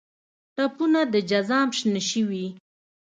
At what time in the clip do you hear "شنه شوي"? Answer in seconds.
1.79-2.45